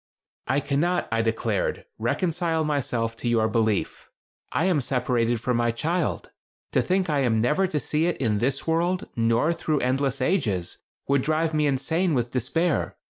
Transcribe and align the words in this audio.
"I 0.47 0.61
cannot," 0.61 1.07
I 1.11 1.21
declared, 1.21 1.85
"reconcile 1.99 2.63
myself 2.63 3.15
to 3.17 3.27
your 3.29 3.47
belief. 3.47 4.09
I 4.51 4.65
am 4.65 4.81
separated 4.81 5.39
from 5.39 5.57
my 5.57 5.69
child. 5.69 6.31
To 6.71 6.81
think 6.81 7.07
I 7.07 7.19
am 7.19 7.39
never 7.39 7.67
to 7.67 7.79
see 7.79 8.07
it 8.07 8.17
in 8.17 8.39
this 8.39 8.65
world, 8.65 9.07
nor 9.15 9.53
through 9.53 9.81
endless 9.81 10.19
ages, 10.19 10.79
would 11.07 11.21
drive 11.21 11.53
me 11.53 11.67
insane 11.67 12.15
with 12.15 12.31
despair. 12.31 12.97